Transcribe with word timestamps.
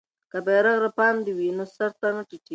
که 0.31 0.37
بیرغ 0.45 0.75
رپاند 0.85 1.25
وي 1.37 1.49
نو 1.57 1.65
سر 1.75 1.91
نه 2.17 2.21
ټیټیږي. 2.29 2.49